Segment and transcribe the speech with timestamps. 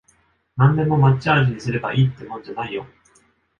[0.57, 2.87] なんでも抹茶味にすればいいってもんじゃないよ